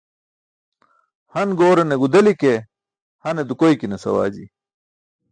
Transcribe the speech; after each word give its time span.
Han 1.33 1.51
goorane 1.59 1.95
gudeli 2.03 2.33
ke, 2.43 2.53
hanar 3.27 3.47
dukoykinas 3.51 4.03
awaji. 4.09 4.45